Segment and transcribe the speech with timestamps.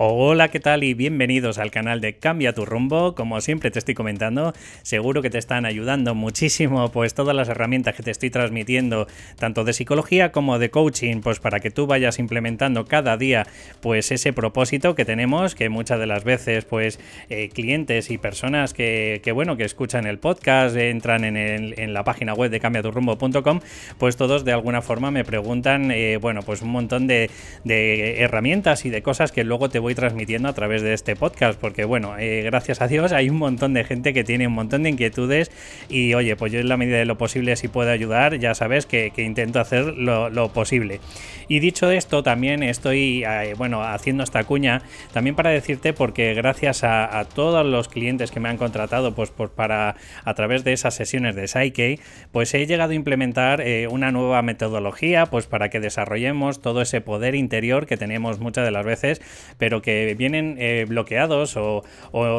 [0.00, 0.84] Hola, ¿qué tal?
[0.84, 3.16] Y bienvenidos al canal de Cambia tu rumbo.
[3.16, 4.52] Como siempre te estoy comentando,
[4.82, 9.08] seguro que te están ayudando muchísimo pues todas las herramientas que te estoy transmitiendo,
[9.40, 13.48] tanto de psicología como de coaching, pues para que tú vayas implementando cada día
[13.80, 18.74] pues ese propósito que tenemos, que muchas de las veces pues eh, clientes y personas
[18.74, 23.60] que, bueno, que escuchan el podcast, entran en, la página web de cambiaturrumbo.com,
[23.98, 27.32] pues todos de alguna forma me preguntan, eh, bueno, pues un montón de,
[27.64, 31.58] de herramientas y de cosas que luego te voy transmitiendo a través de este podcast,
[31.58, 34.82] porque bueno, eh, gracias a Dios hay un montón de gente que tiene un montón
[34.82, 35.50] de inquietudes
[35.88, 38.86] y oye, pues yo en la medida de lo posible si puedo ayudar, ya sabes
[38.86, 41.00] que, intento hacer lo, posible.
[41.48, 46.84] Y dicho esto, también estoy, eh, bueno, haciendo esta cuña, también para decirte, porque gracias
[46.84, 50.94] a, todos los clientes que me han contratado, pues, pues, para, a través de esas
[50.94, 51.98] sesiones de Psyche,
[52.32, 57.00] pues he llegado a implementar eh, una nueva metodología, pues para que desarrollemos todo ese
[57.00, 59.20] poder interior que tenemos muchas de las veces,
[59.58, 61.82] pero que vienen eh, bloqueados o,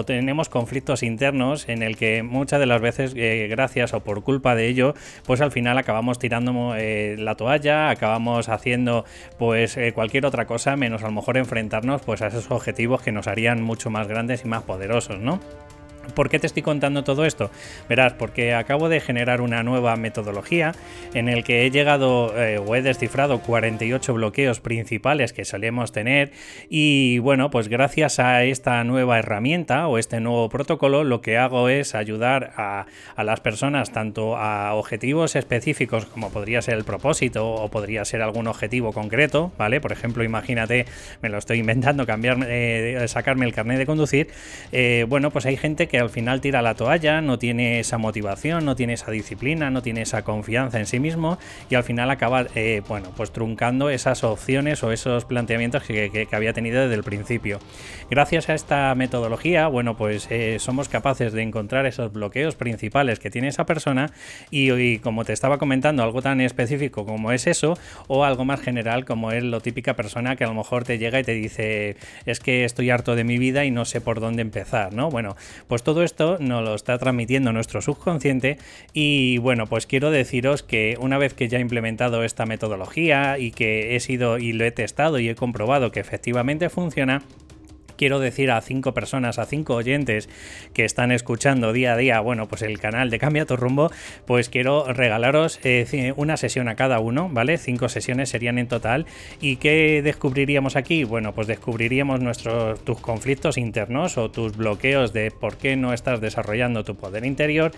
[0.05, 4.55] tenemos conflictos internos en el que muchas de las veces, eh, gracias o por culpa
[4.55, 4.93] de ello,
[5.25, 9.05] pues al final acabamos tirando eh, la toalla, acabamos haciendo
[9.37, 13.27] pues cualquier otra cosa menos a lo mejor enfrentarnos pues a esos objetivos que nos
[13.27, 15.39] harían mucho más grandes y más poderosos, ¿no?
[16.13, 17.51] ¿Por qué te estoy contando todo esto?
[17.87, 20.73] Verás, porque acabo de generar una nueva metodología
[21.13, 26.31] en el que he llegado eh, o he descifrado 48 bloqueos principales que solemos tener
[26.69, 31.69] y bueno, pues gracias a esta nueva herramienta o este nuevo protocolo lo que hago
[31.69, 32.85] es ayudar a,
[33.17, 38.47] las personas tanto a objetivos específicos como podría ser el propósito o podría ser algún
[38.47, 39.81] objetivo concreto, ¿vale?
[39.81, 40.85] Por ejemplo, imagínate,
[41.21, 44.29] me lo estoy inventando, cambiar, eh, sacarme el carnet de conducir,
[44.71, 48.65] eh, bueno, pues hay gente que al final tira la toalla, no tiene esa motivación,
[48.65, 51.37] no tiene esa disciplina, no tiene esa confianza en sí mismo
[51.69, 56.53] y al final acaba, eh, bueno, pues truncando esas opciones o esos planteamientos que, había
[56.53, 57.59] tenido desde el principio.
[58.09, 63.29] Gracias a esta metodología, bueno, pues eh, somos capaces de encontrar esos bloqueos principales que
[63.29, 64.11] tiene esa persona
[64.51, 69.05] y, como te estaba comentando, algo tan específico como es eso o algo más general
[69.05, 72.39] como es lo típica persona que a lo mejor te llega y te dice es
[72.39, 75.09] que estoy harto de mi vida y no sé por dónde empezar, ¿no?
[75.09, 75.35] Bueno,
[75.67, 78.59] pues todo esto nos lo está transmitiendo nuestro subconsciente
[78.93, 83.49] y bueno, pues quiero deciros que una vez que ya he implementado esta metodología y
[83.49, 87.23] que he sido y lo he testado y he comprobado que efectivamente funciona,
[87.99, 90.29] quiero decir a cinco personas, a cinco oyentes
[90.73, 93.91] que están escuchando día a día, bueno, pues el canal de Cambia tu rumbo,
[94.25, 97.57] pues quiero regalaros eh, una sesión a cada uno, ¿vale?
[97.57, 99.05] Cinco sesiones serían en total.
[99.41, 101.03] ¿Y qué descubriríamos aquí?
[101.03, 106.21] Bueno, pues descubriríamos nuestros, tus conflictos internos o tus bloqueos de por qué no estás
[106.21, 107.73] desarrollando tu poder interior.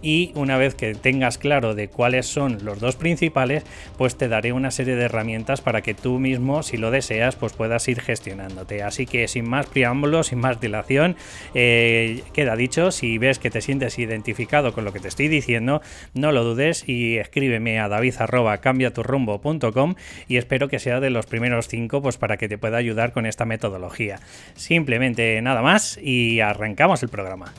[0.00, 3.64] Y una vez que tengas claro de cuáles son los dos principales,
[3.98, 7.52] pues te daré una serie de herramientas para que tú mismo, si lo deseas, pues
[7.52, 8.82] puedas ir gestionándote.
[8.82, 11.16] Así que sin más preámbulos, sin más dilación,
[11.54, 15.82] eh, queda dicho, si ves que te sientes identificado con lo que te estoy diciendo,
[16.14, 19.94] no lo dudes y escríbeme a david.cambiaturrumbo.com
[20.28, 23.26] y espero que sea de los primeros cinco pues para que te pueda ayudar con
[23.26, 24.20] esta metodología.
[24.54, 27.52] Simplemente nada más y arrancamos el programa.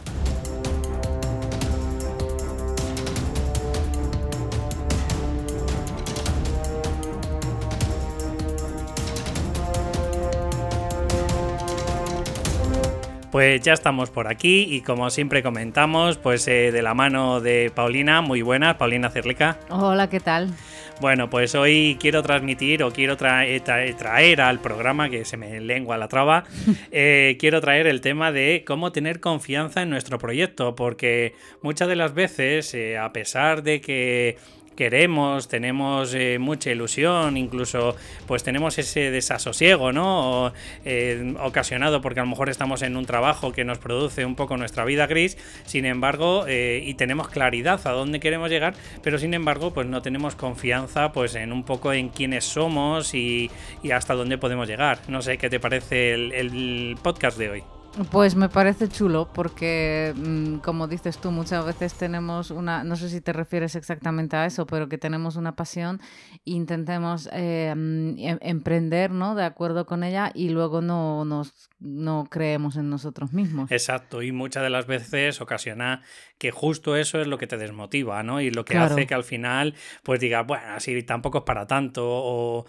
[13.37, 17.71] Pues ya estamos por aquí y como siempre comentamos, pues eh, de la mano de
[17.71, 19.59] Paulina, muy buena, Paulina Cerlica.
[19.69, 20.49] Hola, ¿qué tal?
[21.01, 26.07] Bueno, pues hoy quiero transmitir o quiero traer al programa, que se me lengua la
[26.07, 26.45] traba,
[26.91, 31.95] eh, quiero traer el tema de cómo tener confianza en nuestro proyecto, porque muchas de
[31.95, 34.37] las veces, eh, a pesar de que
[34.77, 40.53] queremos, tenemos eh, mucha ilusión, incluso pues tenemos ese desasosiego, ¿no?
[40.85, 44.55] Eh, ocasionado porque a lo mejor estamos en un trabajo que nos produce un poco
[44.55, 49.33] nuestra vida gris, sin embargo, eh, y tenemos claridad a dónde queremos llegar, pero sin
[49.33, 53.51] embargo, pues no tenemos confianza pues en un poco en quiénes somos y,
[53.93, 54.99] hasta dónde podemos llegar.
[55.07, 57.76] No sé qué te parece el podcast de hoy.
[58.11, 63.09] Pues me parece chulo porque, mm, como dices tú, muchas veces tenemos una, no sé
[63.09, 65.99] si te refieres exactamente a eso, pero que tenemos una pasión
[66.45, 69.33] e intentemos eh, mm, em, emprender, ¿no?
[69.33, 73.71] De acuerdo con ella y luego no nos no creemos en nosotros mismos.
[73.71, 76.01] Exacto, y muchas de las veces ocasiona
[76.37, 78.41] que justo eso es lo que te desmotiva, ¿no?
[78.41, 82.03] Y lo que hace que al final, pues digas, bueno, así tampoco es para tanto,
[82.05, 82.65] o,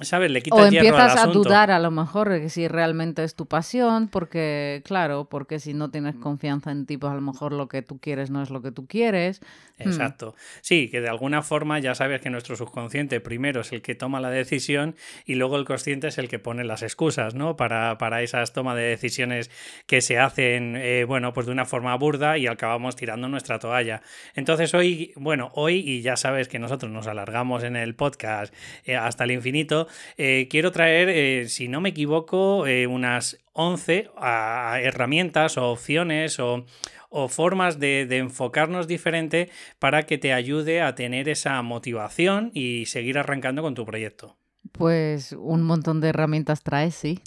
[0.00, 0.30] ¿sabes?
[0.30, 3.22] Le quita o hierro al empiezas a dudar a lo mejor de que si realmente
[3.22, 7.20] es tu pasión, porque claro, porque si no tienes confianza en ti, pues a lo
[7.20, 9.40] mejor lo que tú quieres no es lo que tú quieres.
[9.78, 9.88] Hmm.
[9.88, 10.34] Exacto.
[10.60, 14.20] Sí, que de alguna forma ya sabes que nuestro subconsciente primero es el que toma
[14.20, 14.96] la decisión
[15.26, 17.56] y luego el consciente es el que pone las excusas, ¿no?
[17.56, 19.50] Para, para esas tomas de decisiones
[19.86, 24.02] que se hacen, eh, bueno, pues de una forma burda y acabamos tirando nuestra toalla.
[24.34, 28.54] Entonces hoy, bueno, hoy, y ya sabes que nosotros nos alargamos en el podcast
[28.84, 29.83] eh, hasta el infinito,
[30.16, 36.38] eh, quiero traer, eh, si no me equivoco, eh, unas 11 a- herramientas o opciones
[36.40, 36.64] o,
[37.10, 42.86] o formas de, de enfocarnos diferente para que te ayude a tener esa motivación y
[42.86, 44.36] seguir arrancando con tu proyecto.
[44.72, 47.20] Pues un montón de herramientas traes, sí.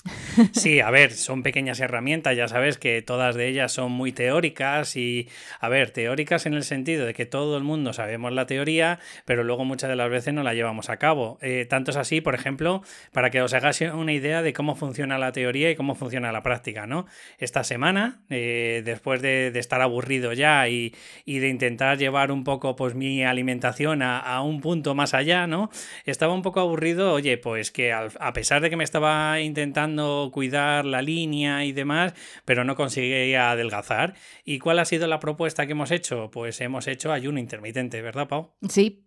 [0.52, 4.98] Sí, a ver, son pequeñas herramientas, ya sabes que todas de ellas son muy teóricas
[4.98, 5.30] y,
[5.60, 9.44] a ver, teóricas en el sentido de que todo el mundo sabemos la teoría, pero
[9.44, 11.38] luego muchas de las veces no la llevamos a cabo.
[11.42, 12.82] Eh, tanto es así, por ejemplo,
[13.14, 16.44] para que os hagáis una idea de cómo funciona la teoría y cómo funciona la
[16.44, 17.06] práctica, ¿no?
[17.38, 20.94] Esta semana, eh, después de, de estar aburrido ya y,
[21.24, 25.48] y de intentar llevar un poco pues mi alimentación a, a un punto más allá,
[25.48, 25.70] ¿no?
[26.06, 30.86] Estaba un poco aburrido, oye, pues que a pesar de que me estaba intentando cuidar
[30.86, 32.14] la línea y demás,
[32.46, 34.14] pero no conseguía adelgazar.
[34.46, 36.32] ¿Y cuál ha sido la propuesta que hemos hecho?
[36.32, 38.54] Pues hemos hecho ayuno intermitente, ¿verdad, Pau?
[38.70, 39.04] Sí.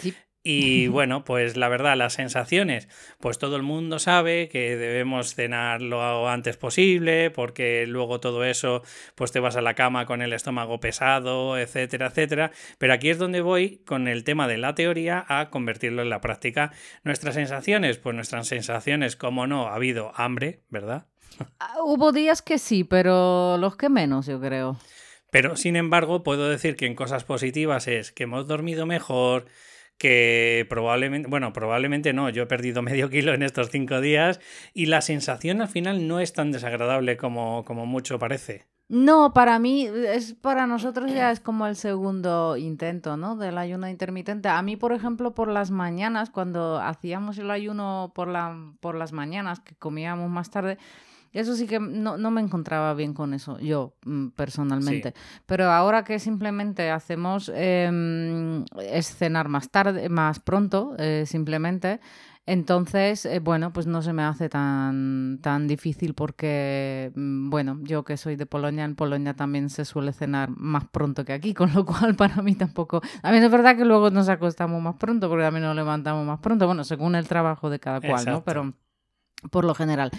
[0.00, 0.14] Sí.
[0.48, 2.88] Y bueno, pues la verdad, las sensaciones,
[3.18, 8.84] pues todo el mundo sabe que debemos cenar lo antes posible, porque luego todo eso,
[9.16, 12.52] pues te vas a la cama con el estómago pesado, etcétera, etcétera.
[12.78, 16.20] Pero aquí es donde voy con el tema de la teoría a convertirlo en la
[16.20, 16.70] práctica.
[17.02, 21.06] Nuestras sensaciones, pues nuestras sensaciones, como no, ha habido hambre, ¿verdad?
[21.58, 24.78] Ah, Hubo días que sí, pero los que menos, yo creo.
[25.32, 29.46] Pero sin embargo, puedo decir que en cosas positivas es que hemos dormido mejor,
[29.98, 34.40] que probablemente, bueno, probablemente no, yo he perdido medio kilo en estos cinco días
[34.74, 38.66] y la sensación al final no es tan desagradable como, como mucho parece.
[38.88, 43.34] No, para mí, es para nosotros ya es como el segundo intento, ¿no?
[43.34, 44.48] Del ayuno intermitente.
[44.48, 49.12] A mí, por ejemplo, por las mañanas, cuando hacíamos el ayuno por, la, por las
[49.12, 50.78] mañanas, que comíamos más tarde,
[51.38, 55.14] eso sí que no, no me encontraba bien con eso, yo mm, personalmente.
[55.46, 62.00] Pero ahora que simplemente hacemos em, es cenar más tarde, más pronto, eh, simplemente.
[62.48, 68.04] Entonces, eh, bueno, pues no se me hace tan, tan difícil porque, mm, bueno, yo
[68.04, 71.74] que soy de Polonia, en Polonia también se suele cenar más pronto que aquí, con
[71.74, 73.02] lo cual para mí tampoco...
[73.22, 76.38] A mí es verdad que luego nos acostamos más pronto porque también nos levantamos más
[76.38, 78.16] pronto, bueno, según el trabajo de cada cual, ¿no?
[78.20, 78.44] Exacto.
[78.44, 78.74] Pero
[79.50, 80.12] por lo general.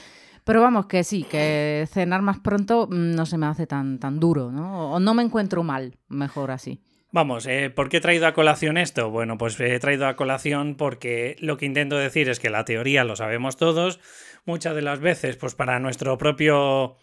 [0.48, 4.18] Pero vamos, que sí, que cenar más pronto mm, no se me hace tan, tan
[4.18, 4.94] duro, ¿no?
[4.94, 6.80] O no me encuentro mal, mejor así.
[7.12, 9.10] Vamos, eh, ¿por qué he traído a colación esto?
[9.10, 13.04] Bueno, pues he traído a colación porque lo que intento decir es que la teoría
[13.04, 14.00] lo sabemos todos,
[14.46, 16.96] muchas de las veces, pues para nuestro propio,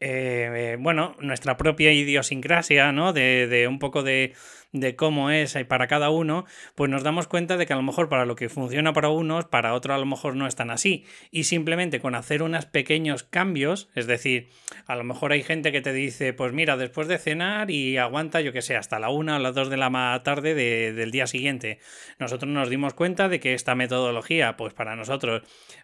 [0.00, 3.12] eh, eh, bueno, nuestra propia idiosincrasia, ¿no?
[3.12, 4.34] De, de un poco de,
[4.72, 6.44] de cómo es para cada uno,
[6.74, 9.46] pues nos damos cuenta de que a lo mejor para lo que funciona para unos,
[9.46, 11.04] para otros a lo mejor no es tan así.
[11.30, 14.48] Y simplemente con hacer unos pequeños cambios, es decir,
[14.86, 18.40] a lo mejor hay gente que te dice, pues mira, después de cenar y aguanta,
[18.42, 19.88] yo que sé, hasta la una o las dos de la
[20.22, 21.78] tarde de- del día siguiente.
[22.18, 25.42] Nosotros nos dimos cuenta de que esta metodología, pues para nosotros,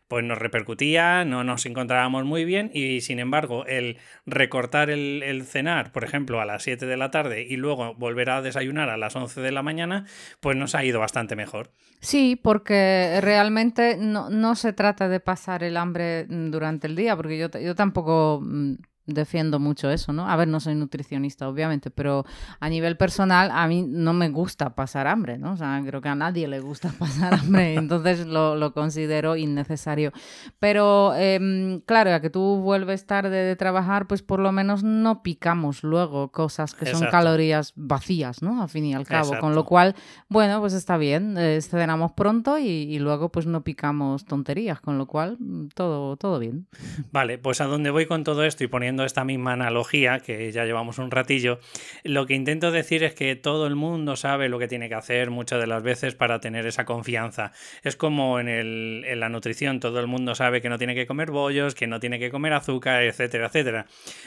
[0.08, 3.96] pues nos repercutía, no nos encontrábamos muy bien y sin embargo el
[4.26, 8.30] recortar el, el cenar, por ejemplo, a las 7 de la tarde y luego volver
[8.30, 10.04] a desayunar a las 11 de la mañana,
[10.40, 11.70] pues nos ha ido bastante mejor.
[12.00, 17.16] Sí, porque realmente no, no se trata de pasar el hambre mm, durante el día,
[17.16, 18.74] porque yo, yo tampoco mm,
[19.06, 20.28] defiendo mucho eso, ¿no?
[20.28, 22.24] A ver, no soy nutricionista, obviamente, pero
[22.60, 25.52] a nivel personal a mí no me gusta pasar hambre, ¿no?
[25.52, 30.12] O sea, creo que a nadie le gusta pasar hambre, entonces lo, lo considero innecesario.
[30.58, 35.22] Pero em, claro, ya que tú vuelves tarde de trabajar, pues por lo menos no
[35.22, 37.10] picamos luego cosas que son Exacto.
[37.10, 38.62] calorías vacías, ¿no?
[38.62, 39.94] Al fin y al cabo, con lo cual,
[40.28, 44.98] bueno, pues está bien, eh, cenamos pronto y, y luego pues no picamos tonterías, con
[44.98, 46.66] lo cual mm, todo, todo bien.
[47.12, 50.64] Vale, pues a donde voy con todo esto y poniendo esta misma analogía, que ya
[50.64, 51.58] llevamos un ratillo,
[52.04, 55.30] lo que intento decir es que todo el mundo sabe lo que tiene que hacer
[55.30, 57.50] muchas de las veces para tener esa confianza.
[57.82, 61.06] Es como en, el- en la nutrición, todo el mundo sabe que no tiene que
[61.06, 63.86] comer bollos, que no tiene que comer azúcar, etcétera, etcétera.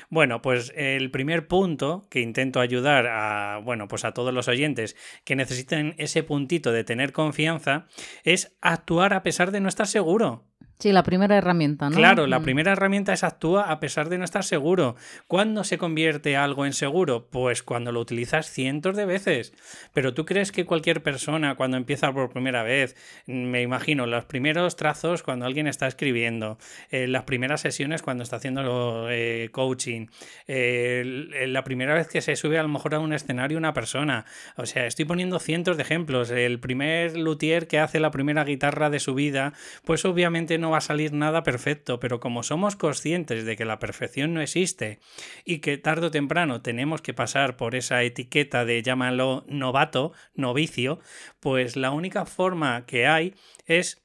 [0.09, 4.95] Bueno, pues el primer punto que intento ayudar a, bueno, pues a todos los oyentes
[5.24, 7.86] que necesiten ese puntito de tener confianza
[8.24, 10.47] es actuar a pesar de no estar seguro.
[10.79, 11.96] Sí, la primera herramienta, ¿no?
[11.96, 12.43] Claro, la Mm.
[12.43, 14.96] primera herramienta es actúa a pesar de no estar seguro.
[15.25, 17.27] ¿Cuándo se convierte algo en seguro?
[17.31, 19.53] Pues cuando lo utilizas cientos de veces.
[19.93, 24.75] Pero tú crees que cualquier persona cuando empieza por primera vez, me imagino, los primeros
[24.75, 26.60] trazos cuando alguien está escribiendo,
[26.91, 30.07] eh, las primeras sesiones cuando está haciendo eh, coaching,
[30.48, 34.25] eh, la primera vez que se sube a lo mejor a un escenario una persona.
[34.57, 36.29] O sea, estoy poniendo cientos de ejemplos.
[36.29, 39.53] El primer luthier que hace la primera guitarra de su vida,
[39.84, 43.79] pues obviamente no va a salir nada perfecto, pero como somos conscientes de que la
[43.79, 45.00] perfección no existe
[45.45, 51.00] y que tarde o temprano tenemos que pasar por esa etiqueta de llámalo novato, novicio,
[51.39, 54.03] pues la única forma que hay es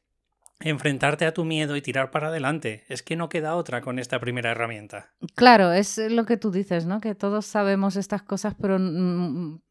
[0.65, 2.85] enfrentarte a tu miedo y tirar para adelante.
[2.89, 5.13] Es que no queda otra con esta primera herramienta.
[5.35, 7.01] Claro, es lo que tú dices, ¿no?
[7.01, 8.79] Que todos sabemos estas cosas, pero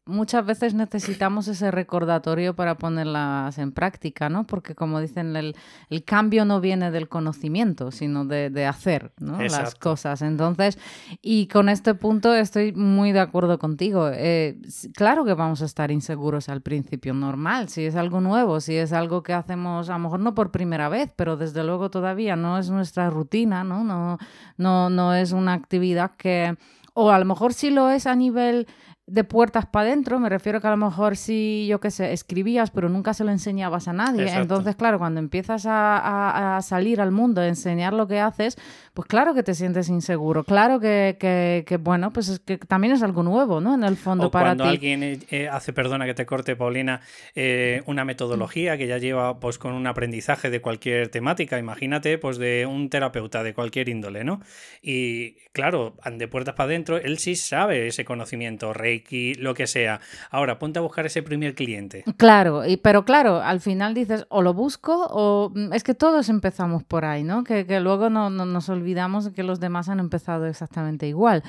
[0.04, 4.46] muchas veces necesitamos ese recordatorio para ponerlas en práctica, ¿no?
[4.46, 5.54] Porque como dicen, el,
[5.90, 9.40] el cambio no viene del conocimiento, sino de, de hacer, ¿no?
[9.40, 10.22] Las cosas.
[10.22, 10.78] Entonces,
[11.20, 14.10] y con este punto estoy muy de acuerdo contigo.
[14.12, 14.60] Eh,
[14.94, 18.92] claro que vamos a estar inseguros al principio, normal, si es algo nuevo, si es
[18.92, 22.58] algo que hacemos, a lo mejor no por primera vez, pero desde luego todavía no
[22.58, 23.84] es nuestra rutina, ¿no?
[23.84, 24.18] No,
[24.56, 26.56] no, no es una actividad que,
[26.94, 28.66] o a lo mejor sí lo es a nivel
[29.06, 32.70] de puertas para adentro, me refiero que a lo mejor sí, yo qué sé, escribías,
[32.70, 34.22] pero nunca se lo enseñabas a nadie.
[34.22, 34.42] Exacto.
[34.42, 38.56] Entonces, claro, cuando empiezas a, a- a salir al mundo, a enseñar lo que haces,
[38.94, 42.92] pues claro que te sientes inseguro, claro que, que- que, bueno, pues es que también
[42.92, 43.74] es algo nuevo, ¿no?
[43.74, 44.70] En el fondo O para cuando ti.
[44.70, 47.00] alguien eh, eh, hace, perdona que te corte, Paulina,
[47.34, 52.36] eh, una metodología que ya lleva pues con un aprendizaje de cualquier temática, imagínate, pues
[52.36, 54.40] de un terapeuta de cualquier índole, ¿no?
[54.82, 60.00] Y claro, de puertas para adentro, él sí sabe ese conocimiento, Reiki, lo que sea.
[60.30, 62.04] Ahora, ponte a buscar ese primer cliente.
[62.18, 66.28] Claro, y, pero claro, al final dices, o lo busco, o mm, es que todos
[66.28, 67.42] empezamos por ahí, ¿no?
[67.44, 68.81] Que, que luego no, no- nos olvidamos
[69.24, 71.42] de que los demás han empezado exactamente igual.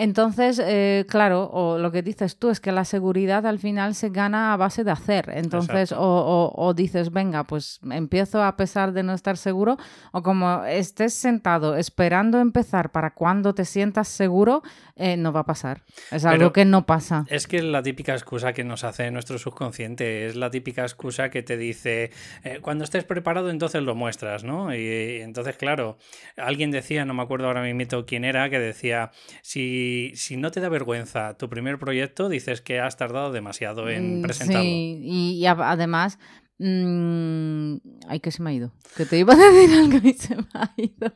[0.00, 4.10] Entonces, eh, claro, o lo que dices tú es que la seguridad al final se
[4.10, 5.28] gana a base de hacer.
[5.34, 9.76] Entonces, o, o- o dices, venga, pues empiezo a pesar de no estar seguro,
[10.12, 14.62] o como estés sentado esperando empezar para cuando te sientas seguro,
[14.94, 15.82] eh, no va a pasar.
[16.12, 17.24] Es algo Pero- que no pasa.
[17.28, 21.28] Es que es la típica excusa que nos hace nuestro subconsciente, es la típica excusa
[21.30, 22.12] que te dice,
[22.44, 24.72] eh, cuando estés preparado entonces lo muestras, ¿no?
[24.72, 25.98] Y, y entonces, claro,
[26.36, 29.10] alguien decía, no me acuerdo ahora mismo quién era, que decía,
[29.42, 34.18] si, si no te da vergüenza tu primer proyecto, dices que has tardado demasiado en
[34.18, 34.70] Mm, presentarlo.
[34.70, 36.18] Sí, y, además,
[36.58, 37.76] mm,
[38.08, 38.72] ay, que se me ha ido.
[38.96, 41.12] Que te iba a decir algo y se me ha ido.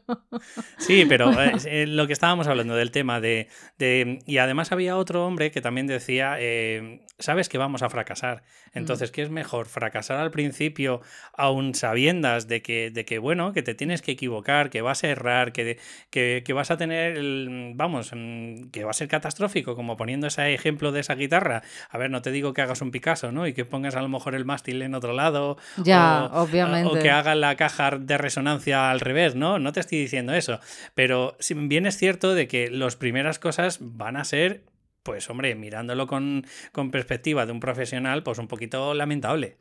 [0.78, 4.96] Sí, pero eh, eh, lo que estábamos hablando del tema de, de- Y además había
[4.96, 8.42] otro hombre que también decía, eh, sabes que vamos a fracasar.
[8.74, 9.66] Entonces, ¿qué es mejor?
[9.66, 11.00] ¿Fracasar al principio
[11.36, 15.08] aún sabiendas de que, de que, bueno, que te tienes que equivocar, que vas a
[15.08, 15.78] errar, que,
[16.10, 20.26] que, que vas a tener, el- vamos, mm, que va a ser catastrófico, como poniendo
[20.26, 21.62] ese ejemplo de esa guitarra?
[21.90, 23.46] A ver, no te digo que hagas un Picasso, ¿no?
[23.46, 25.31] Y que pongas a lo mejor el mástil en otro lado.
[25.76, 26.88] Ya, o- obviamente.
[26.98, 29.58] O que haga la caja de resonancia al revés, ¿no?
[29.58, 30.60] No te estoy diciendo eso.
[30.94, 31.36] Pero
[31.68, 34.62] bien es cierto de que las primeras cosas van a ser,
[35.02, 39.56] pues hombre, mirándolo con, con perspectiva de un profesional, pues un poquito lamentable.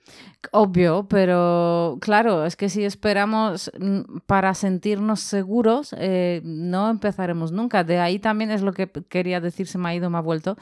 [0.52, 7.84] Obvio, pero claro, es que si esperamos mm, para sentirnos seguros, eh, no empezaremos nunca.
[7.84, 10.58] De ahí también es lo que quería decir, se me ha ido, me ha vuelto.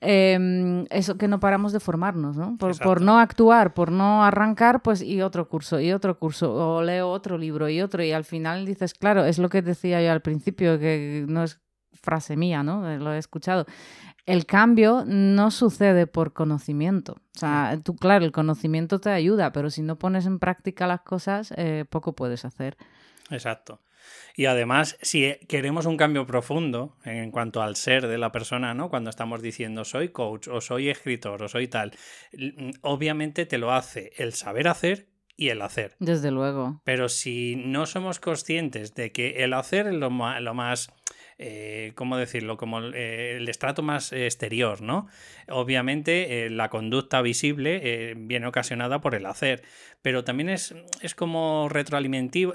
[0.00, 2.56] eh, eso que no paramos de formarnos, ¿no?
[2.58, 6.82] Por, por no actuar, por no arrancar, pues y otro curso, y otro curso, o
[6.82, 10.10] leo otro libro y otro, y al final dices, claro, es lo que decía yo
[10.12, 11.60] al principio, que no es
[12.02, 12.96] frase mía, ¿no?
[12.98, 13.66] Lo he escuchado.
[14.26, 17.12] El cambio no sucede por conocimiento.
[17.36, 21.02] O sea, tú, claro, el conocimiento te ayuda, pero si no pones en práctica las
[21.02, 22.76] cosas, eh, poco puedes hacer.
[23.30, 23.80] Exacto.
[24.36, 28.88] Y además, si queremos un cambio profundo en cuanto al ser de la persona, ¿no?
[28.88, 31.92] Cuando estamos diciendo soy coach o soy escritor o soy tal,
[32.32, 35.96] l- obviamente te lo hace el saber hacer y el hacer.
[35.98, 36.80] Desde luego.
[36.84, 40.88] Pero si no somos conscientes de que el hacer es lo ma- lo más,
[41.38, 42.56] eh, ¿cómo decirlo?
[42.56, 45.06] Como eh, el estrato más exterior, ¿no?
[45.48, 49.62] Obviamente eh, la conducta visible viene ocasionada por el hacer,
[50.02, 52.52] pero también es, es como retroalimentivo,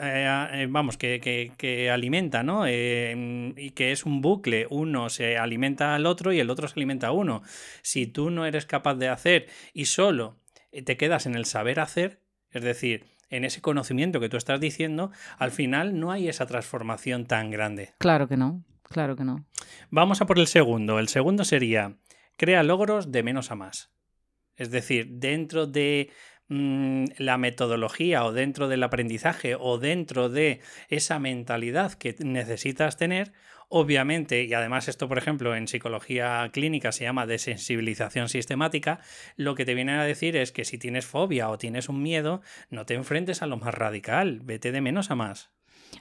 [0.70, 1.20] vamos, que,
[1.58, 2.68] que- alimenta, ¿no?
[2.68, 7.08] Y que es un bucle, uno se alimenta al otro y el otro se alimenta
[7.08, 7.44] a uno.
[7.82, 10.38] Si tú no eres capaz de hacer y solo
[10.86, 12.20] te quedas en el saber hacer,
[12.52, 17.26] es decir, en ese conocimiento que tú estás diciendo, al final no hay esa transformación
[17.26, 17.94] tan grande.
[17.98, 18.64] Claro que no.
[18.92, 19.46] Claro que no.
[19.90, 21.00] Vamos a por el segundo.
[21.00, 21.98] El segundo sería,
[22.38, 23.92] crea logros de menos a más.
[24.56, 26.12] Es decir, dentro de
[26.50, 33.32] mm, la metodología o dentro del aprendizaje o dentro de esa mentalidad que necesitas tener,
[33.74, 39.00] Obviamente, y además esto, por ejemplo, en psicología clínica se llama desensibilización sistemática,
[39.38, 42.42] lo que te viene a decir es que si tienes fobia o tienes un miedo,
[42.70, 45.52] no te enfrentes a lo más radical, vete de menos a más.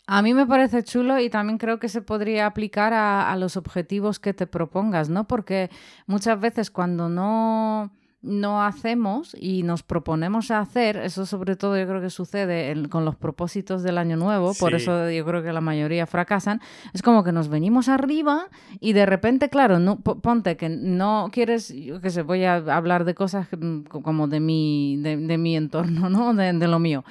[0.06, 3.56] A mí me parece chulo y también creo que se podría aplicar a, a los
[3.56, 5.26] objetivos que te propongas, ¿no?
[5.26, 5.70] Porque
[6.06, 7.90] muchas veces cuando no
[8.22, 13.16] no hacemos y nos proponemos hacer, eso sobre todo yo creo que sucede con los
[13.16, 16.60] propósitos del año nuevo, por eso yo creo que la mayoría fracasan,
[16.92, 21.74] es como que nos venimos arriba y de repente, claro, no, ponte que no quieres,
[21.74, 26.10] yo qué sé, voy a hablar de cosas mm, como de mi, de, mi entorno,
[26.10, 26.34] ¿no?
[26.34, 27.04] De, de lo mío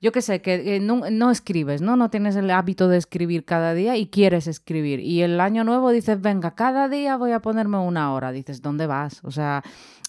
[0.00, 1.94] yo qué sé, que, no, escribes, ¿no?
[1.96, 5.00] No tienes el hábito de escribir cada día y quieres escribir.
[5.00, 8.32] Y el año nuevo dices, venga, cada día voy a ponerme una hora.
[8.32, 9.20] Dices, ¿dónde vas?
[9.24, 9.62] O sea,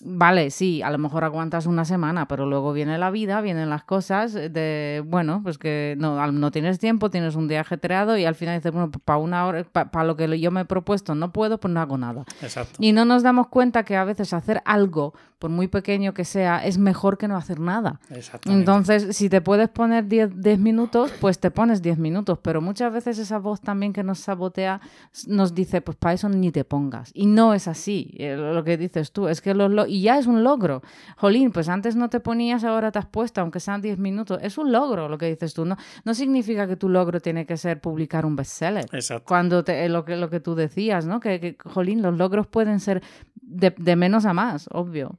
[0.03, 3.84] vale, sí, a lo mejor aguantas una semana, pero luego viene la vida, vienen las
[3.84, 8.36] cosas de, bueno, pues que no, no tienes tiempo, tienes un día ajetreado y al
[8.36, 11.60] final dices, bueno, para una hora, para lo que yo me he propuesto no puedo,
[11.60, 12.25] pues no hago nada.
[12.41, 12.77] Exacto.
[12.79, 16.63] Y no nos damos cuenta que a veces hacer algo, por muy pequeño que sea,
[16.63, 18.00] es mejor que no hacer nada.
[18.46, 23.17] Entonces, si te puedes poner 10 minutos, pues te pones 10 minutos, pero muchas veces
[23.17, 24.81] esa voz también que nos sabotea
[25.27, 27.12] nos dice, pues para eso ni te pongas.
[27.15, 30.25] Y no es así, eh, lo que dices tú, es que los y ya es
[30.25, 30.81] un logro.
[31.17, 34.39] Jolín, pues antes no te ponías, ahora te has puesto, aunque sean 10 minutos.
[34.41, 35.65] Es un logro lo que dices tú.
[35.65, 38.86] No, no significa que tu logro tiene que ser publicar un bestseller.
[38.93, 39.25] Exacto.
[39.27, 41.19] Cuando te, lo, que, lo que tú decías, ¿no?
[41.19, 43.03] Que, jolín, los logros pueden ser
[43.36, 45.17] de, de menos a más, obvio.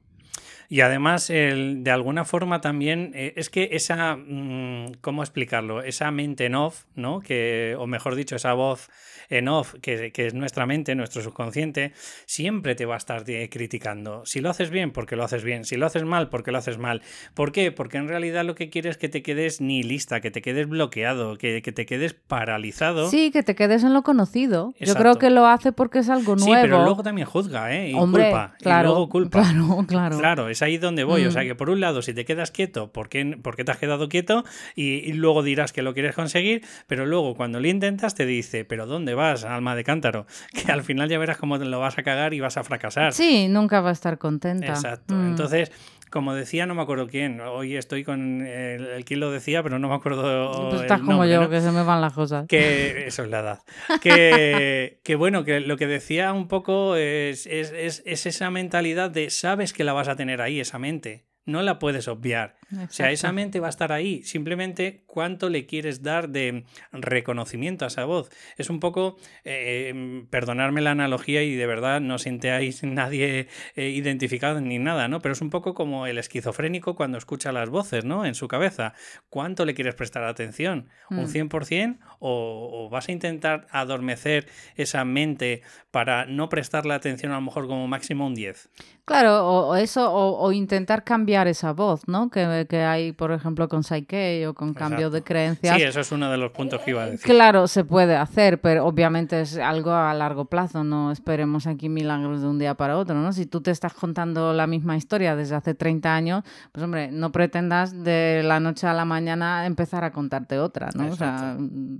[0.69, 5.83] Y además, el, de alguna forma también, eh, es que esa, mm, ¿cómo explicarlo?
[5.83, 7.19] Esa mente en off, ¿no?
[7.19, 8.89] Que, o mejor dicho, esa voz
[9.29, 11.93] en off, que, es nuestra mente, nuestro subconsciente,
[12.25, 14.25] siempre te va a estar eh, criticando.
[14.25, 15.65] Si lo haces bien, porque lo haces bien.
[15.65, 17.01] Si lo haces mal, porque lo haces mal.
[17.33, 17.71] ¿Por qué?
[17.71, 21.37] Porque en realidad lo que quieres es que te quedes nihilista, que te quedes bloqueado,
[21.37, 23.09] que, te quedes paralizado.
[23.09, 24.73] Sí, que te quedes en lo conocido.
[24.79, 26.53] Yo creo que lo hace porque es algo nuevo.
[26.53, 27.89] Sí, pero luego también juzga, ¿eh?
[27.89, 28.55] Y culpa.
[28.59, 29.43] Claro, y luego culpa.
[29.53, 30.17] Claro, claro.
[30.17, 31.25] Claro, es ahí donde voy.
[31.25, 31.47] O sea mm.
[31.47, 34.43] que por un lado, si te quedas quieto, ¿por qué, te has quedado quieto?
[34.75, 38.85] Y, luego dirás que lo quieres conseguir, pero luego cuando lo intentas te dice, ¿pero
[38.87, 40.25] dónde vas, alma de cántaro?
[40.53, 43.13] Que al final ya verás cómo te lo vas a cagar y vas a fracasar.
[43.13, 44.67] Sí, nunca va a estar contenta.
[44.67, 45.13] Exacto.
[45.13, 45.27] Mm.
[45.29, 45.71] Entonces,
[46.13, 47.41] como decía, no me acuerdo quién.
[47.41, 50.69] Hoy estoy con el, quién lo decía, pero no me acuerdo.
[50.69, 52.45] Tú estás como yo, que se me van las cosas.
[52.47, 53.59] Que eso es la edad.
[53.99, 59.31] Que, que bueno, que lo que decía un poco es, es, es esa mentalidad de
[59.31, 62.55] sabes que la vas a tener ahí, esa mente no la puedes obviar.
[62.81, 64.23] O sea, esa mente va a estar ahí.
[64.23, 68.29] Simplemente cuánto le quieres dar de reconocimiento a esa voz.
[68.57, 74.61] Es un poco, eh, perdonarme la analogía y de verdad no sinteáis nadie eh, identificado
[74.61, 75.19] ni nada, ¿no?
[75.21, 78.25] Pero es un poco como el esquizofrénico cuando escucha las voces, ¿no?
[78.25, 78.93] En su cabeza.
[79.29, 80.89] ¿Cuánto le quieres prestar atención?
[81.09, 81.99] ¿Un 100% mm.
[82.19, 87.67] o, o vas a intentar adormecer esa mente para no prestarle atención a lo mejor
[87.67, 88.69] como máximo un 10?
[89.05, 92.29] Claro, o, eso, o, intentar cambiar esa voz, ¿no?
[92.29, 95.75] Que, que hay, por ejemplo, con Psyche o con cambio de creencias.
[95.75, 97.25] Sí, eso es uno de los puntos que iba a decir.
[97.25, 102.41] Claro, se puede hacer, pero obviamente es algo a largo plazo, no esperemos aquí milagros
[102.41, 103.33] de un día para otro, ¿no?
[103.33, 107.31] Si tú te estás contando la misma historia desde hace 30 años, pues hombre, no
[107.31, 111.11] pretendas de la noche a la mañana empezar a contarte otra, ¿no?
[111.11, 111.57] O sea,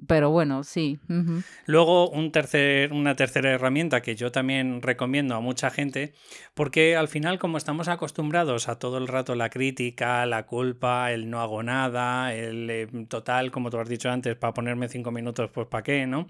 [0.08, 1.00] pero bueno, sí.
[1.66, 6.14] Luego, un tercer, una tercera herramienta que yo también recomiendo a mucha gente,
[6.54, 11.30] porque al final, como estamos acostumbrados a todo el rato la crítica, la culpa, el
[11.30, 15.50] no hago nada, el eh, total, como tú has dicho antes, para ponerme cinco minutos,
[15.54, 16.28] pues para qué, ¿no?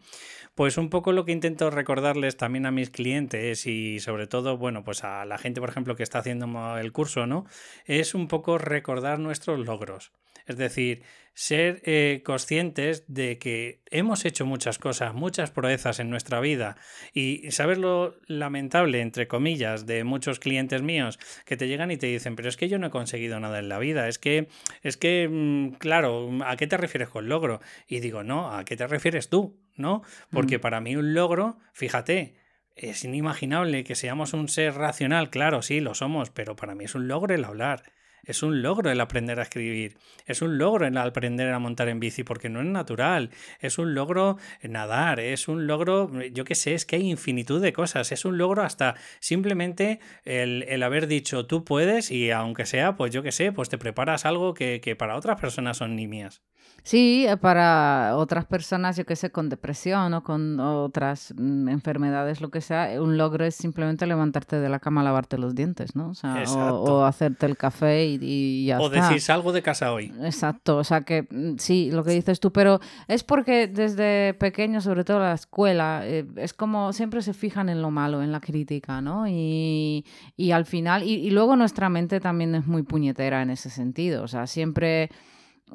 [0.56, 4.84] Pues un poco lo que intento recordarles también a mis clientes y sobre todo, bueno,
[4.84, 7.46] pues a la gente, por ejemplo, que está haciendo el curso, ¿no?
[7.86, 10.12] Es un poco recordar nuestros logros.
[10.46, 16.40] Es decir, ser eh, conscientes de que hemos hecho muchas cosas, muchas proezas en nuestra
[16.40, 16.78] vida
[17.14, 22.08] y saber lo lamentable, entre comillas, de muchos clientes míos que te llegan y te
[22.08, 24.48] dicen, pero es que yo no he conseguido nada en la vida, es que,
[24.84, 27.62] es que, mm, claro, ¿a qué te refieres con logro?
[27.88, 29.60] Y digo, no, ¿a qué te refieres tú?
[29.76, 30.04] ¿No?
[30.30, 30.62] Porque mm.
[30.62, 32.36] para mí un logro, fíjate,
[32.76, 36.94] es inimaginable que seamos un ser racional, claro, sí, lo somos, pero para mí es
[36.94, 37.84] un logro el hablar.
[38.26, 39.98] Es un logro el aprender a escribir.
[40.26, 43.32] Es un logro el aprender a montar en bici porque no es natural.
[43.60, 45.20] Es un logro nadar.
[45.20, 48.12] Es un logro, yo qué sé, es que hay infinitud de cosas.
[48.14, 53.24] Es un logro hasta simplemente el, haber dicho tú puedes y aunque sea, pues yo
[53.24, 56.42] qué sé, pues te preparas algo que, que para otras personas son nimias.
[56.84, 62.42] Sí, eh, para otras personas, yo que sé, con depresión o con otras mm, enfermedades,
[62.42, 65.56] lo que sea, eh, un logro es simplemente levantarte de la cama a lavarte los
[65.56, 66.10] dientes, ¿no?
[66.10, 70.14] O, sea, o, hacerte el café y, y ya o decir, salgo de casa hoy.
[70.24, 74.82] Exacto, o sea que mm, sí, lo que dices tú, pero es porque desde pequeño,
[74.82, 78.42] sobre todo la escuela, eh, es como siempre se fijan en lo malo, en la
[78.42, 79.26] crítica, ¿no?
[79.26, 83.70] Y, y al final, y, y luego nuestra mente también es muy puñetera en ese
[83.70, 85.10] sentido, o sea, siempre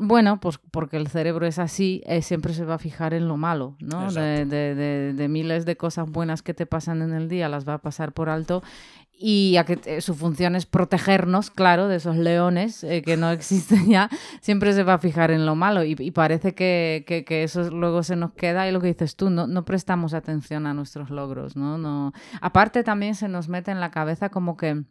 [0.01, 3.37] bueno, pues porque el cerebro es así, eh, siempre se va a fijar en lo
[3.37, 4.11] malo, ¿no?
[4.13, 7.79] De, de, miles de cosas buenas que te pasan en el día, las va a
[7.79, 8.63] pasar por alto
[9.21, 13.89] y a que su función es protegernos, claro, de esos leones eh, que no existen
[13.89, 14.09] ya,
[14.41, 18.17] siempre se va a fijar en lo malo y, parece que, que, eso luego se
[18.17, 21.79] nos queda y lo que dices tú, no, no prestamos atención a nuestros logros, ¿no?
[21.79, 24.85] no Aparte también se nos mete en la cabeza como que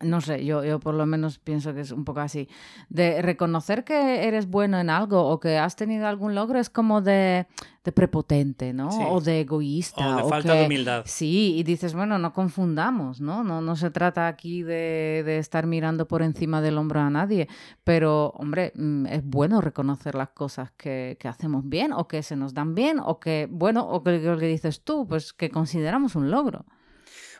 [0.00, 2.48] no sé, yo, yo por lo menos pienso que es un poco así,
[2.88, 7.00] de reconocer que eres bueno en algo o que has tenido algún logro es como
[7.00, 7.46] de,
[7.84, 8.88] de prepotente, ¿no?
[8.88, 10.16] O de egoísta.
[10.16, 11.02] O de falta de humildad.
[11.06, 13.44] Sí, y dices, bueno, no confundamos, ¿no?
[13.44, 17.48] No, no se trata aquí de, de, estar mirando por encima del hombro a nadie,
[17.84, 22.36] pero, hombre, mm, es bueno reconocer las cosas que, que hacemos bien o que se
[22.36, 26.16] nos dan bien o que, bueno, o que lo que dices tú, pues que consideramos
[26.16, 26.66] un logro.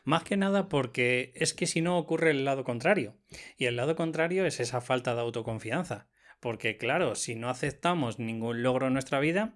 [0.05, 3.17] Más que nada porque es que si no ocurre el lado contrario.
[3.57, 6.09] Y el lado contrario es esa falta de autoconfianza.
[6.41, 9.55] Porque claro, si no aceptamos ningún logro en nuestra vida,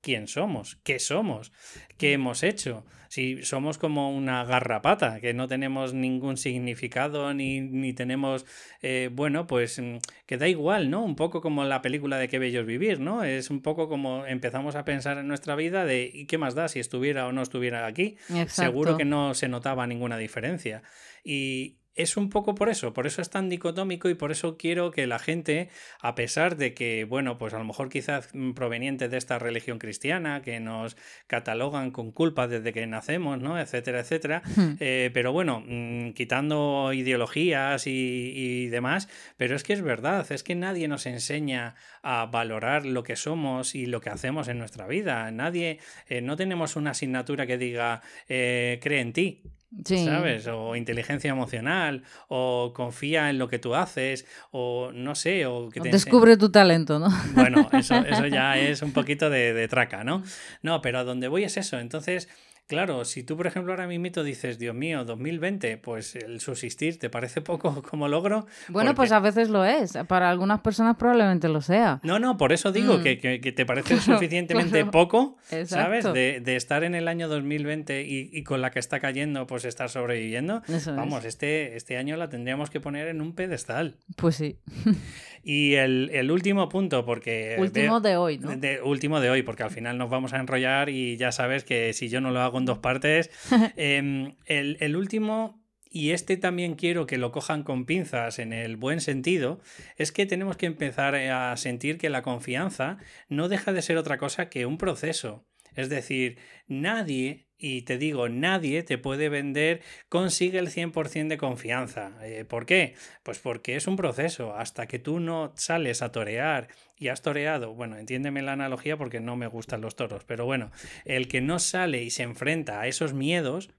[0.00, 1.52] quién somos, qué somos,
[1.98, 2.84] qué hemos hecho.
[3.08, 8.44] Si somos como una garrapata, que no tenemos ningún significado ni, ni tenemos,
[8.82, 11.04] eh, bueno, pues mm, que da igual, ¿no?
[11.04, 13.24] Un poco como la película de Qué bellos vivir, ¿no?
[13.24, 16.68] Es un poco como empezamos a pensar en nuestra vida de ¿y qué más da
[16.68, 18.16] si estuviera o no estuviera aquí?
[18.48, 20.82] Seguro que no se notaba ninguna diferencia.
[21.24, 24.90] Y, es un poco por eso, por eso es tan dicotómico y por eso quiero
[24.90, 29.16] que la gente, a pesar de que, bueno, pues a lo mejor quizás proveniente de
[29.16, 33.58] esta religión cristiana, que nos catalogan con culpa desde que nacemos, ¿no?
[33.58, 34.42] Etcétera, etcétera.
[34.44, 34.74] Hmm.
[34.78, 40.54] Eh, pero bueno, mm, quitando ideologías y, demás, pero es que es verdad, es que
[40.54, 45.30] nadie nos enseña a valorar lo que somos y lo que hacemos en nuestra vida.
[45.30, 45.78] Nadie,
[46.08, 49.42] eh, no tenemos una asignatura que diga, eh, cree en ti.
[49.84, 50.46] ¿Sabes?
[50.46, 55.80] O inteligencia emocional, o confía en lo que tú haces, o no sé, o que
[55.80, 57.08] Descubre tu talento, ¿no?
[57.34, 60.22] Bueno, eso, eso ya es un poquito de, de traca, ¿no?
[60.62, 61.78] No, pero a donde voy es eso.
[61.78, 62.28] Entonces,
[62.66, 67.08] Claro, si tú, por ejemplo, ahora mismo dices, Dios mío, 2020, pues el subsistir, ¿te
[67.08, 68.46] parece poco como logro?
[68.68, 69.96] Bueno, pues a veces lo es.
[70.08, 72.00] Para algunas personas probablemente lo sea.
[72.02, 73.02] No, no, por eso digo mm.
[73.02, 76.04] que, te parece suficientemente poco, ¿sabes?
[76.12, 80.62] De, estar en el año 2020 y, con la que está cayendo, pues estar sobreviviendo.
[80.86, 83.96] Vamos, este, este año la tendríamos que poner en un pedestal.
[84.16, 84.58] Pues sí.
[85.48, 87.54] Y el, último punto, porque...
[87.60, 88.50] Último de hoy, ¿no?
[88.82, 92.08] último de hoy, porque al final nos vamos a enrollar y ya sabes que si
[92.08, 93.30] yo no lo hago en dos partes,
[93.76, 95.66] em, el, el último
[95.96, 99.60] y este también quiero que lo cojan con pinzas en el buen sentido,
[99.96, 102.98] es que tenemos que empezar a sentir que la confianza
[103.30, 105.46] no deja de ser otra cosa que un proceso.
[105.74, 112.12] Es decir, nadie, y te digo, nadie te puede vender, consigue el 100% de confianza.
[112.22, 112.94] Eh, ¿Por qué?
[113.22, 114.54] Pues porque es un proceso.
[114.54, 119.20] Hasta que tú no sales a torear y has toreado, bueno, entiéndeme la analogía porque
[119.20, 120.70] no me gustan los toros, pero bueno,
[121.04, 123.70] el que no sale y se enfrenta a esos miedos,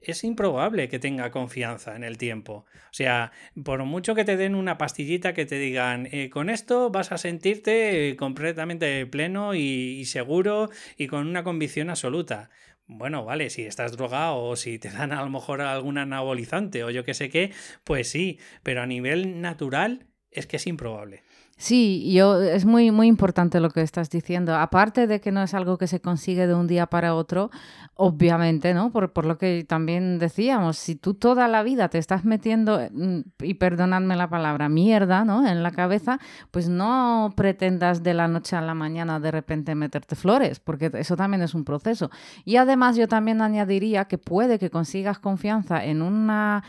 [0.00, 2.64] es improbable que tenga confianza en el tiempo.
[2.90, 3.32] O sea,
[3.64, 7.18] por mucho que te den una pastillita que te digan, eh, con esto vas a
[7.18, 12.50] sentirte completamente pleno y, seguro y con una convicción absoluta.
[12.92, 16.90] Bueno, vale, si estás drogado o si te dan a lo mejor algún anabolizante o
[16.90, 17.52] yo qué sé qué,
[17.84, 21.22] pues sí, pero a nivel natural es que es improbable.
[21.60, 24.56] Sí, yo, es muy, muy importante lo que estás diciendo.
[24.56, 27.50] Aparte de que no es algo que se consigue de un día para otro,
[27.96, 28.90] obviamente, ¿no?
[28.90, 33.20] Por, por lo que también decíamos, si tú toda la vida te estás metiendo, mm,
[33.42, 35.46] y perdonadme la palabra, mierda, ¿no?
[35.46, 36.18] En la cabeza,
[36.50, 41.14] pues no pretendas de la noche a la mañana de repente meterte flores, porque eso
[41.14, 42.10] también es un proceso.
[42.46, 46.64] Y además yo también añadiría que puede que consigas confianza en una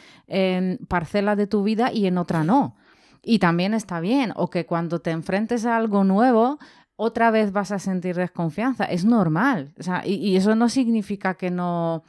[0.90, 2.76] parcela de tu vida y en otra no.
[3.24, 6.58] Y también está bien, o que cuando te enfrentes a algo nuevo,
[6.96, 8.86] otra vez vas a sentir desconfianza.
[8.86, 9.74] Es normal.
[9.80, 12.04] O sea, y, eso no significa que no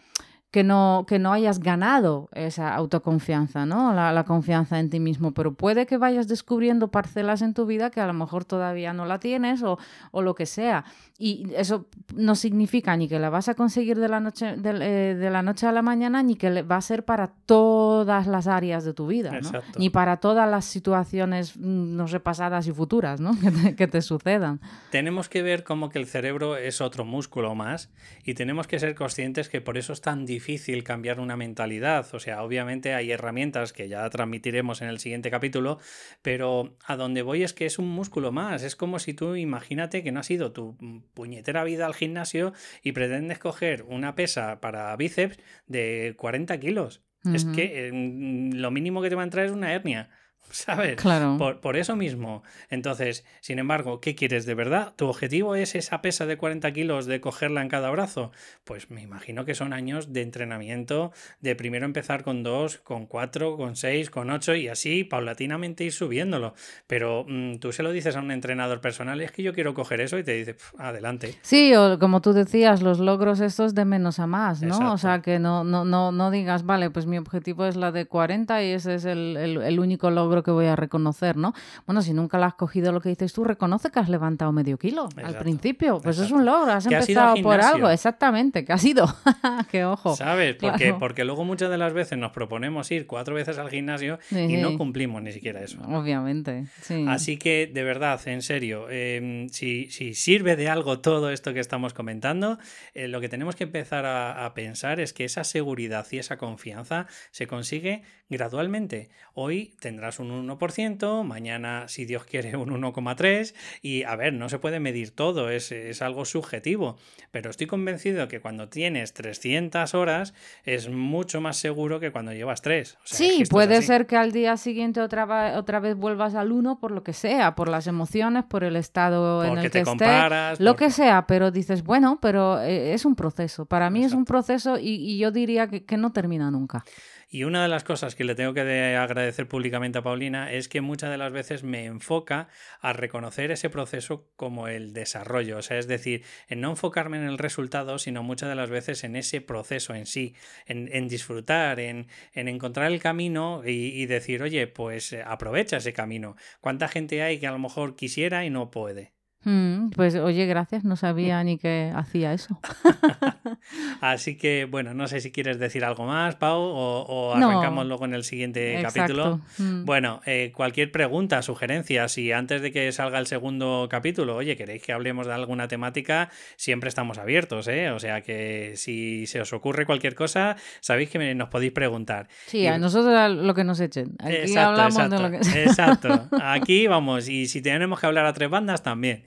[0.52, 3.94] que no, que no hayas ganado esa autoconfianza, ¿no?
[3.94, 7.90] La, la, confianza en ti mismo, pero puede que vayas descubriendo parcelas en tu vida
[7.90, 9.78] que a lo mejor todavía no la tienes o,
[10.10, 10.84] o lo que sea.
[11.18, 15.14] Y eso no significa ni que la vas a conseguir de la, noche, de, eh,
[15.14, 18.84] de, la noche a la mañana, ni que va a ser para todas las áreas
[18.84, 19.50] de tu vida, ¿no?
[19.78, 23.32] ni para todas las situaciones, mm, no sé, pasadas y futuras, ¿no?
[23.42, 24.60] Que te, que te sucedan.
[24.90, 27.90] Tenemos que ver como que el cerebro es otro músculo más
[28.24, 32.06] y tenemos que ser conscientes que por eso es tan difícil difícil cambiar una mentalidad.
[32.12, 35.78] O sea, obviamente hay herramientas que ya transmitiremos en el siguiente capítulo,
[36.20, 38.64] pero a donde voy es que es un músculo más.
[38.64, 40.76] Es como si tú imagínate que no has ido tu
[41.14, 42.52] puñetera vida al gimnasio
[42.82, 47.02] y pretendes coger una pesa para bíceps de 40 kilos.
[47.32, 50.10] Es que eh, lo mínimo que te va a entrar es una hernia.
[50.52, 50.96] ¿sabes?
[50.96, 51.36] Claro.
[51.38, 52.42] Por, por, eso mismo.
[52.70, 54.92] Entonces, sin embargo, ¿qué quieres de verdad?
[54.96, 58.32] ¿Tu objetivo es esa pesa de 40 kilos de cogerla en cada brazo?
[58.64, 63.56] Pues me imagino que son años de entrenamiento, de primero empezar con 2, con 4,
[63.56, 66.54] con 6, con 8 y así paulatinamente ir subiéndolo.
[66.86, 70.00] Pero mmm, tú se lo dices a un entrenador personal, es que yo quiero coger
[70.00, 71.34] eso y te dice, adelante.
[71.42, 74.68] Sí, o como tú decías, los logros estos de menos a más, ¿no?
[74.68, 74.92] Exacto.
[74.92, 78.06] O sea, que no, no, no, no digas, vale, pues mi objetivo es la de
[78.06, 81.52] 40 y ese es el, el, el único logro que voy a reconocer, ¿no?
[81.86, 84.78] Bueno, si nunca la has cogido lo que dices tú, reconoce que has levantado medio
[84.78, 85.26] kilo Exacto.
[85.26, 86.00] al principio.
[86.00, 86.34] Pues Exacto.
[86.34, 89.06] es un logro, has empezado por algo, exactamente, que ha sido.
[89.70, 90.16] ¡Qué ojo!
[90.16, 90.56] ¿Sabes?
[90.56, 90.98] Porque, claro.
[90.98, 94.38] porque luego muchas de las veces nos proponemos ir cuatro veces al gimnasio sí.
[94.38, 95.80] y no cumplimos ni siquiera eso.
[95.82, 97.04] Obviamente, sí.
[97.08, 101.60] Así que, de verdad, en serio, eh, si, si, sirve de algo todo esto que
[101.60, 102.58] estamos comentando,
[102.94, 106.36] eh, lo que tenemos que empezar a, a pensar es que esa seguridad y esa
[106.38, 109.10] confianza se consigue gradualmente.
[109.34, 114.58] Hoy tendrás un 1%, mañana, si Dios quiere, un 1,3%, y a ver, no se
[114.58, 116.96] puede medir todo, es, es, algo subjetivo,
[117.30, 122.62] pero estoy convencido que cuando tienes 300 horas es mucho más seguro que cuando llevas
[122.62, 122.94] 3.
[122.94, 126.78] O sea, sí, puede ser que al día siguiente otra, otra vez vuelvas al 1
[126.78, 129.84] por lo que sea, por las emociones, por el estado Porque en el te que
[129.84, 134.00] comparas, esté, lo que sea, pero dices, bueno, pero eh, es un proceso, para mí
[134.00, 134.14] Exacto.
[134.14, 136.84] es un proceso y, y yo diría que, que no termina nunca.
[137.34, 138.60] Y una de las cosas que le tengo que
[138.94, 142.48] agradecer públicamente a Paulina es que muchas de las veces me enfoca
[142.82, 145.56] a reconocer ese proceso como el desarrollo.
[145.56, 149.02] O sea, es decir, en no enfocarme en el resultado, sino muchas de las veces
[149.02, 150.34] en ese proceso en sí,
[150.66, 155.94] en, disfrutar, en, en, encontrar el camino y, y, decir, oye, pues eh, aprovecha ese
[155.94, 156.36] camino.
[156.60, 159.14] ¿Cuánta gente hay que a lo mejor quisiera y no puede?
[159.44, 162.60] Mm, pues oye, gracias, no sabía ni que hacía eso.
[164.00, 167.88] Así que bueno, no sé si quieres decir algo más, Pau, o, o arrancamos no.
[167.88, 169.00] luego en el siguiente Exacto.
[169.00, 169.40] capítulo.
[169.58, 169.84] Mm.
[169.84, 174.82] Bueno, eh, cualquier pregunta, sugerencia, si antes de que salga el segundo capítulo, oye, queréis
[174.82, 177.90] que hablemos de alguna temática, siempre estamos abiertos, ¿eh?
[177.90, 182.28] O sea que si se os ocurre cualquier cosa, sabéis que nos podéis preguntar.
[182.46, 182.66] Sí, y...
[182.66, 184.14] a nosotros lo que nos echen.
[184.18, 185.62] Aquí exacto, hablamos exacto, de lo que...
[185.62, 186.28] Exacto.
[186.42, 189.24] Aquí vamos, y si tenemos que hablar a tres bandas, también.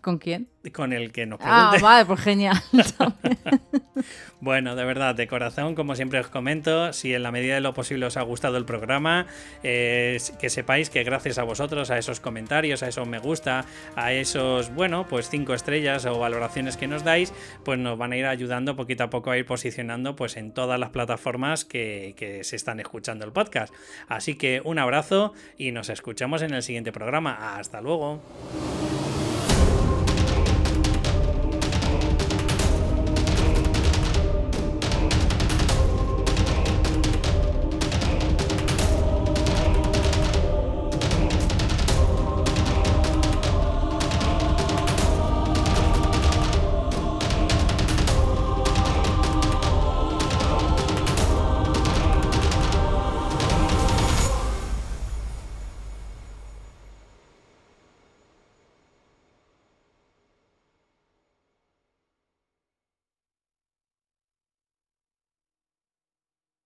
[0.00, 0.48] ¿Con quién?
[0.72, 1.76] Con el que nos pregunte.
[1.78, 2.56] Ah, vale, pues genial.
[4.40, 7.72] bueno, de verdad, de corazón, como siempre os comento, si en la medida de lo
[7.74, 9.26] posible os ha gustado el programa,
[9.62, 13.64] eh, que sepáis que gracias a vosotros, a esos comentarios, a esos me gusta,
[13.96, 17.32] a esos, bueno, pues cinco estrellas o valoraciones que nos dais,
[17.64, 20.78] pues nos van a ir ayudando poquito a poco a ir posicionando pues en todas
[20.78, 23.72] las plataformas que, que se están escuchando el podcast.
[24.08, 27.56] Así que un abrazo y nos escuchamos en el siguiente programa.
[27.58, 28.20] Hasta luego.